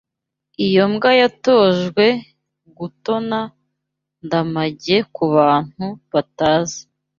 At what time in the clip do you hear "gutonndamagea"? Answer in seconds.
2.77-5.01